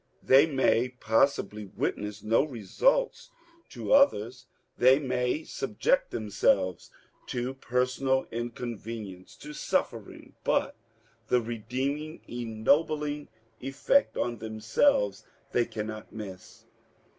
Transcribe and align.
They 0.23 0.47
may 0.47 0.89
possibly 0.89 1.67
witness 1.67 2.23
no 2.23 2.43
results 2.43 3.29
to 3.69 3.93
others. 3.93 4.47
They 4.75 4.97
may 4.97 5.43
subject 5.43 6.09
themselves 6.09 6.89
to 7.27 7.53
personal 7.53 8.25
inconven 8.31 9.05
ience, 9.05 9.35
to 9.35 9.53
suffering, 9.53 10.33
but 10.43 10.75
the 11.27 11.39
redeeming, 11.39 12.21
ennobling 12.27 13.27
effect 13.61 14.17
on 14.17 14.39
tiiemselves 14.39 15.23
they 15.51 15.67
cannot 15.67 16.11
miss. 16.11 16.65